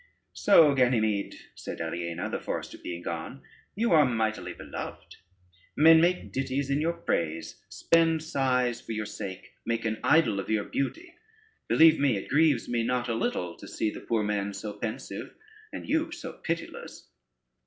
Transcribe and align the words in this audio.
"So 0.33 0.73
Ganymede," 0.73 1.35
said 1.53 1.79
Aliena, 1.79 2.27
the 2.27 2.39
forester 2.39 2.79
being 2.79 3.03
gone, 3.03 3.43
"you 3.75 3.91
are 3.91 4.03
mightily 4.03 4.51
beloved; 4.51 5.17
men 5.75 6.01
make 6.01 6.31
ditties 6.31 6.71
in 6.71 6.81
your 6.81 6.93
praise, 6.93 7.61
spend 7.69 8.23
sighs 8.23 8.81
for 8.81 8.93
your 8.93 9.05
sake, 9.05 9.51
make 9.63 9.85
an 9.85 9.99
idol 10.03 10.39
of 10.39 10.49
your 10.49 10.63
beauty. 10.63 11.13
Believe 11.67 11.99
me, 11.99 12.17
it 12.17 12.29
grieves 12.29 12.67
me 12.67 12.81
not 12.81 13.09
a 13.09 13.13
little 13.13 13.55
to 13.57 13.67
see 13.67 13.91
the 13.91 14.01
poor 14.01 14.23
man 14.23 14.55
so 14.55 14.73
pensive, 14.73 15.35
and 15.71 15.87
you 15.87 16.11
so 16.11 16.33
pitiless." 16.33 17.07